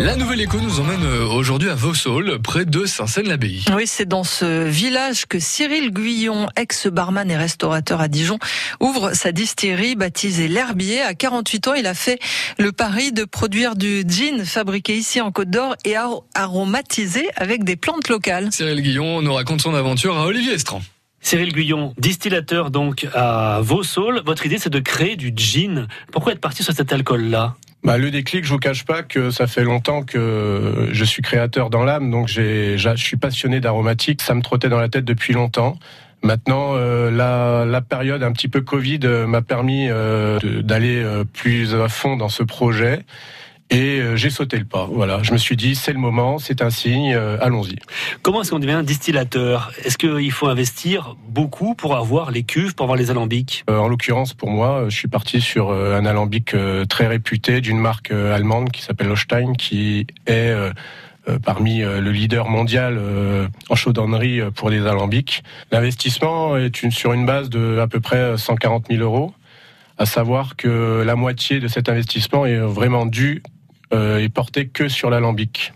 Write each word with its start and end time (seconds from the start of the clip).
La 0.00 0.16
nouvelle 0.16 0.40
écho 0.40 0.58
nous 0.58 0.80
emmène 0.80 1.04
euh, 1.04 1.26
aujourd'hui 1.26 1.68
à 1.68 1.74
Vauxhall, 1.74 2.38
près 2.40 2.64
de 2.64 2.86
Saint-Seine-l'Abbaye. 2.86 3.66
Oui, 3.76 3.86
c'est 3.86 4.08
dans 4.08 4.24
ce 4.24 4.64
village 4.64 5.26
que 5.26 5.38
Cyril 5.38 5.92
Guyon, 5.92 6.48
ex-barman 6.56 7.30
et 7.30 7.36
restaurateur 7.36 8.00
à 8.00 8.08
Dijon, 8.08 8.38
ouvre 8.80 9.12
sa 9.12 9.30
distillerie 9.30 9.96
baptisée 9.96 10.48
L'Herbier. 10.48 11.02
À 11.02 11.12
48 11.12 11.68
ans, 11.68 11.74
il 11.74 11.86
a 11.86 11.92
fait 11.92 12.18
le 12.58 12.72
pari 12.72 13.12
de 13.12 13.24
produire 13.24 13.76
du 13.76 14.04
gin 14.08 14.42
fabriqué 14.46 14.96
ici 14.96 15.20
en 15.20 15.32
Côte 15.32 15.50
d'Or 15.50 15.76
et 15.84 15.96
aromatisé 16.34 17.28
avec 17.36 17.64
des 17.64 17.76
plantes 17.76 18.08
locales. 18.08 18.48
Cyril 18.52 18.80
Guyon 18.80 19.20
nous 19.20 19.34
raconte 19.34 19.60
son 19.60 19.74
aventure 19.74 20.16
à 20.16 20.24
Olivier 20.24 20.54
Estran. 20.54 20.80
Cyril 21.20 21.52
Guyon, 21.52 21.92
distillateur 21.98 22.70
donc 22.70 23.06
à 23.12 23.60
Vauxhall. 23.60 24.22
Votre 24.24 24.46
idée, 24.46 24.56
c'est 24.56 24.70
de 24.70 24.80
créer 24.80 25.16
du 25.16 25.30
gin. 25.36 25.88
Pourquoi 26.10 26.32
être 26.32 26.40
parti 26.40 26.62
sur 26.62 26.72
cet 26.72 26.90
alcool-là? 26.90 27.56
Bah, 27.82 27.98
le 27.98 28.10
déclic, 28.10 28.44
je 28.44 28.50
vous 28.50 28.58
cache 28.58 28.84
pas 28.84 29.02
que 29.02 29.30
ça 29.30 29.46
fait 29.46 29.64
longtemps 29.64 30.02
que 30.02 30.88
je 30.92 31.04
suis 31.04 31.22
créateur 31.22 31.70
dans 31.70 31.84
l'âme, 31.84 32.10
donc 32.10 32.28
j'ai, 32.28 32.76
je 32.76 32.94
suis 32.96 33.16
passionné 33.16 33.60
d'aromatique. 33.60 34.22
Ça 34.22 34.34
me 34.34 34.42
trottait 34.42 34.68
dans 34.68 34.78
la 34.78 34.88
tête 34.88 35.04
depuis 35.04 35.32
longtemps. 35.32 35.78
Maintenant, 36.22 36.72
euh, 36.74 37.10
la, 37.10 37.64
la, 37.64 37.80
période 37.80 38.22
un 38.22 38.32
petit 38.32 38.48
peu 38.48 38.60
Covid 38.60 39.00
euh, 39.04 39.26
m'a 39.26 39.40
permis 39.40 39.88
euh, 39.88 40.38
d'aller 40.62 41.02
plus 41.32 41.74
à 41.74 41.88
fond 41.88 42.16
dans 42.16 42.28
ce 42.28 42.42
projet. 42.42 43.00
Et 43.70 44.00
euh, 44.00 44.16
j'ai 44.16 44.30
sauté 44.30 44.58
le 44.58 44.64
pas. 44.64 44.88
Voilà, 44.90 45.22
je 45.22 45.32
me 45.32 45.38
suis 45.38 45.56
dit 45.56 45.76
c'est 45.76 45.92
le 45.92 45.98
moment, 45.98 46.38
c'est 46.38 46.60
un 46.60 46.70
signe, 46.70 47.14
euh, 47.14 47.38
allons-y. 47.40 47.76
Comment 48.22 48.42
est-ce 48.42 48.50
qu'on 48.50 48.58
devient 48.58 48.82
distillateur? 48.84 49.72
Est-ce 49.84 49.96
qu'il 49.96 50.32
faut 50.32 50.48
investir 50.48 51.16
beaucoup 51.28 51.76
pour 51.76 51.96
avoir 51.96 52.32
les 52.32 52.42
cuves, 52.42 52.74
pour 52.74 52.84
avoir 52.84 52.98
les 52.98 53.12
alambics? 53.12 53.64
Euh, 53.70 53.78
En 53.78 53.88
l'occurrence, 53.88 54.34
pour 54.34 54.50
moi, 54.50 54.86
je 54.88 54.96
suis 54.96 55.08
parti 55.08 55.40
sur 55.40 55.70
un 55.70 56.04
alambic 56.04 56.54
très 56.88 57.06
réputé 57.06 57.60
d'une 57.60 57.78
marque 57.78 58.10
allemande 58.10 58.70
qui 58.70 58.82
s'appelle 58.82 59.08
Holstein, 59.10 59.52
qui 59.54 60.06
est 60.26 60.52
parmi 61.44 61.80
le 61.80 62.10
leader 62.10 62.48
mondial 62.48 63.00
en 63.68 63.74
chaudonnerie 63.74 64.40
pour 64.54 64.70
les 64.70 64.86
alambics. 64.86 65.42
L'investissement 65.70 66.56
est 66.56 66.82
une, 66.82 66.90
sur 66.90 67.12
une 67.12 67.24
base 67.24 67.50
de 67.50 67.78
à 67.78 67.86
peu 67.86 68.00
près 68.00 68.36
140 68.36 68.86
000 68.90 69.02
euros 69.02 69.32
à 69.98 70.06
savoir 70.06 70.56
que 70.56 71.02
la 71.04 71.14
moitié 71.14 71.60
de 71.60 71.68
cet 71.68 71.88
investissement 71.88 72.46
est 72.46 72.56
vraiment 72.56 73.04
dû 73.06 73.42
est 73.92 74.32
porté 74.32 74.68
que 74.68 74.88
sur 74.88 75.10
l'alambic. 75.10 75.72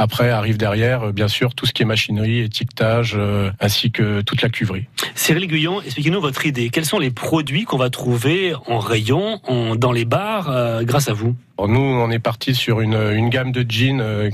Après 0.00 0.30
arrive 0.30 0.56
derrière, 0.56 1.08
euh, 1.08 1.12
bien 1.12 1.26
sûr, 1.26 1.54
tout 1.54 1.66
ce 1.66 1.72
qui 1.72 1.82
est 1.82 1.84
machinerie, 1.84 2.38
étiquetage, 2.38 3.14
euh, 3.16 3.50
ainsi 3.58 3.90
que 3.90 4.20
toute 4.20 4.42
la 4.42 4.48
cuverie. 4.48 4.86
Cyril 5.16 5.48
Guyon, 5.48 5.82
expliquez-nous 5.82 6.20
votre 6.20 6.46
idée. 6.46 6.70
Quels 6.70 6.84
sont 6.84 7.00
les 7.00 7.10
produits 7.10 7.64
qu'on 7.64 7.78
va 7.78 7.90
trouver 7.90 8.54
en 8.68 8.78
rayon, 8.78 9.40
dans 9.76 9.90
les 9.90 10.04
bars, 10.04 10.84
grâce 10.84 11.08
à 11.08 11.12
vous? 11.12 11.34
Nous, 11.58 11.80
on 11.80 12.10
est 12.12 12.20
parti 12.20 12.54
sur 12.54 12.80
une, 12.80 12.94
une 12.94 13.28
gamme 13.28 13.50
de 13.50 13.66
jeans 13.68 14.30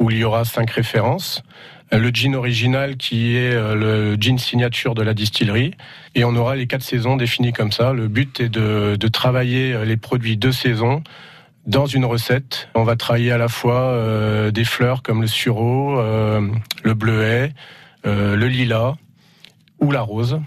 où 0.00 0.10
il 0.10 0.18
y 0.18 0.24
aura 0.24 0.44
cinq 0.44 0.70
références. 0.70 1.44
Le 1.92 2.10
jean 2.12 2.34
original 2.34 2.96
qui 2.96 3.36
est 3.36 3.54
le 3.54 4.16
jean 4.18 4.38
signature 4.38 4.96
de 4.96 5.02
la 5.02 5.14
distillerie. 5.14 5.74
Et 6.16 6.24
on 6.24 6.34
aura 6.34 6.56
les 6.56 6.66
quatre 6.66 6.82
saisons 6.82 7.16
définies 7.16 7.52
comme 7.52 7.70
ça. 7.70 7.92
Le 7.92 8.08
but 8.08 8.40
est 8.40 8.48
de, 8.48 8.96
de 8.98 9.08
travailler 9.08 9.84
les 9.84 9.96
produits 9.96 10.36
de 10.36 10.50
saison 10.50 11.04
dans 11.66 11.86
une 11.86 12.04
recette. 12.04 12.68
On 12.74 12.84
va 12.84 12.96
travailler 12.96 13.32
à 13.32 13.38
la 13.38 13.48
fois 13.48 13.80
euh, 13.80 14.50
des 14.50 14.64
fleurs 14.64 15.02
comme 15.02 15.22
le 15.22 15.26
sureau, 15.26 15.98
euh, 15.98 16.40
le 16.82 16.94
bleuet, 16.94 17.52
euh, 18.06 18.36
le 18.36 18.48
lilas 18.48 18.94
ou 19.80 19.90
la 19.90 20.00
rose. 20.00 20.40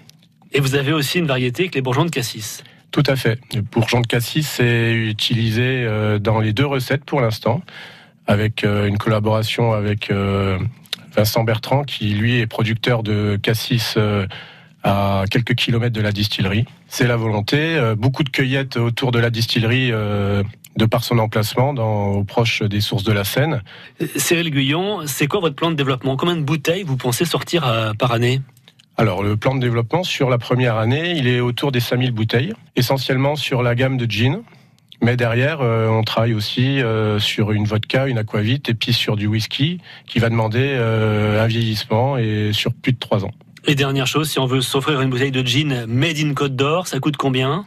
Et 0.54 0.60
vous 0.60 0.76
avez 0.76 0.94
aussi 0.94 1.20
une 1.20 1.28
variété 1.28 1.64
avec 1.64 1.76
les 1.76 1.82
bourgeons 1.82 2.06
de 2.06 2.10
cassis. 2.10 2.64
Tout 2.92 3.04
à 3.08 3.16
fait. 3.16 3.40
Le 3.54 3.62
bourgeon 3.62 4.02
de 4.02 4.08
cassis 4.08 4.60
est 4.60 4.94
utilisé 4.94 5.86
dans 6.22 6.40
les 6.40 6.54
deux 6.54 6.66
recettes 6.66 7.04
pour 7.04 7.20
l'instant, 7.20 7.62
avec 8.28 8.64
une 8.64 8.98
collaboration 8.98 9.74
avec 9.74 10.10
Vincent 11.14 11.44
Bertrand, 11.44 11.84
qui 11.84 12.14
lui 12.14 12.40
est 12.40 12.48
producteur 12.48 13.04
de 13.04 13.38
cassis 13.44 13.98
à 14.88 15.26
quelques 15.30 15.56
kilomètres 15.56 15.96
de 15.96 16.02
la 16.02 16.12
distillerie. 16.12 16.66
C'est 16.88 17.08
la 17.08 17.18
volonté. 17.18 17.80
Beaucoup 17.98 18.24
de 18.24 18.30
cueillettes 18.30 18.78
autour 18.78 19.12
de 19.12 19.20
la 19.20 19.30
distillerie 19.30 19.92
de 20.78 20.86
par 20.86 21.04
son 21.04 21.18
emplacement 21.18 21.74
dans, 21.74 22.24
proche 22.24 22.62
des 22.62 22.82
sources 22.82 23.04
de 23.04 23.12
la 23.12 23.24
Seine. 23.24 23.62
Cyril 24.16 24.52
Guyon, 24.52 25.02
c'est 25.06 25.28
quoi 25.28 25.40
votre 25.40 25.56
plan 25.56 25.72
de 25.72 25.76
développement? 25.76 26.16
Combien 26.16 26.38
de 26.38 26.44
bouteilles 26.44 26.84
vous 26.84 26.98
pensez 26.98 27.26
sortir 27.26 27.68
euh, 27.68 27.94
par 27.94 28.12
année? 28.12 28.42
Alors, 28.96 29.24
le 29.24 29.38
plan 29.38 29.54
de 29.56 29.60
développement 29.60 30.04
sur 30.04 30.30
la 30.30 30.38
première 30.38 30.78
année, 30.78 31.16
il 31.18 31.28
est 31.28 31.40
autour 31.40 31.72
des 31.72 31.80
5000 31.80 32.12
bouteilles, 32.12 32.54
essentiellement 32.76 33.36
sur 33.36 33.62
la 33.62 33.76
gamme 33.76 33.98
de 33.98 34.10
gin. 34.10 34.42
Mais 35.02 35.16
derrière, 35.16 35.62
euh, 35.62 35.88
on 35.88 36.04
travaille 36.04 36.34
aussi 36.34 36.82
euh, 36.82 37.20
sur 37.20 37.52
une 37.52 37.66
vodka, 37.66 38.08
une 38.08 38.18
aquavit, 38.18 38.62
et 38.68 38.74
puis 38.74 38.94
sur 38.94 39.16
du 39.16 39.28
whisky, 39.28 39.80
qui 40.08 40.18
va 40.20 40.30
demander 40.30 40.74
un 40.76 41.46
vieillissement 41.48 42.18
et 42.18 42.52
sur 42.54 42.74
plus 42.74 42.94
de 42.94 43.00
3 43.00 43.26
ans. 43.26 43.32
Et 43.70 43.76
dernière 43.76 44.08
chose, 44.08 44.30
si 44.30 44.40
on 44.40 44.46
veut 44.46 44.62
s'offrir 44.62 45.02
une 45.02 45.10
bouteille 45.10 45.32
de 45.32 45.46
gin 45.46 45.86
made 45.88 46.18
in 46.20 46.34
Côte 46.34 46.56
d'Or, 46.56 46.88
ça 46.88 47.00
coûte 47.00 47.18
combien? 47.18 47.66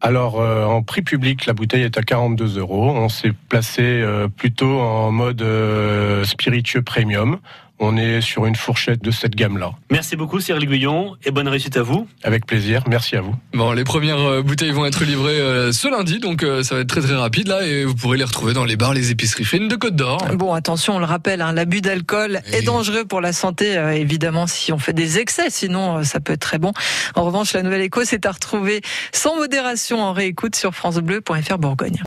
Alors 0.00 0.40
euh, 0.40 0.64
en 0.64 0.82
prix 0.82 1.02
public, 1.02 1.44
la 1.44 1.52
bouteille 1.52 1.82
est 1.82 1.98
à 1.98 2.02
42 2.02 2.58
euros. 2.58 2.90
On 2.90 3.10
s'est 3.10 3.34
placé 3.50 3.82
euh, 3.82 4.28
plutôt 4.28 4.80
en 4.80 5.10
mode 5.10 5.42
euh, 5.42 6.24
spiritueux 6.24 6.80
premium. 6.80 7.38
On 7.78 7.96
est 7.96 8.20
sur 8.20 8.46
une 8.46 8.56
fourchette 8.56 9.02
de 9.02 9.10
cette 9.10 9.34
gamme-là. 9.34 9.72
Merci 9.90 10.16
beaucoup 10.16 10.40
Cyril 10.40 10.66
Guyon 10.66 11.16
et 11.24 11.30
bonne 11.30 11.48
réussite 11.48 11.76
à 11.76 11.82
vous. 11.82 12.08
Avec 12.22 12.46
plaisir, 12.46 12.82
merci 12.88 13.16
à 13.16 13.20
vous. 13.20 13.34
Bon, 13.52 13.72
les 13.72 13.84
premières 13.84 14.42
bouteilles 14.42 14.70
vont 14.70 14.86
être 14.86 15.04
livrées 15.04 15.72
ce 15.72 15.90
lundi, 15.90 16.18
donc 16.18 16.44
ça 16.62 16.74
va 16.74 16.80
être 16.80 16.88
très 16.88 17.00
très 17.00 17.14
rapide 17.14 17.48
là 17.48 17.66
et 17.66 17.84
vous 17.84 17.94
pourrez 17.94 18.18
les 18.18 18.24
retrouver 18.24 18.54
dans 18.54 18.64
les 18.64 18.76
bars, 18.76 18.94
les 18.94 19.10
épiceries 19.10 19.44
fines 19.44 19.68
de 19.68 19.76
Côte 19.76 19.96
d'Or. 19.96 20.26
Bon, 20.34 20.54
attention, 20.54 20.96
on 20.96 20.98
le 20.98 21.04
rappelle, 21.04 21.42
hein, 21.42 21.52
l'abus 21.52 21.80
d'alcool 21.80 22.40
est 22.52 22.62
dangereux 22.62 23.04
pour 23.04 23.20
la 23.20 23.32
santé, 23.32 23.74
évidemment, 23.94 24.46
si 24.46 24.72
on 24.72 24.78
fait 24.78 24.92
des 24.92 25.18
excès, 25.18 25.50
sinon 25.50 26.02
ça 26.04 26.20
peut 26.20 26.32
être 26.32 26.40
très 26.40 26.58
bon. 26.58 26.72
En 27.14 27.24
revanche, 27.24 27.52
la 27.52 27.62
nouvelle 27.62 27.82
écho, 27.82 28.02
c'est 28.04 28.26
à 28.26 28.32
retrouver 28.32 28.80
sans 29.12 29.36
modération 29.36 30.02
en 30.02 30.12
réécoute 30.12 30.56
sur 30.56 30.74
francebleu.fr 30.74 31.58
Bourgogne. 31.58 32.00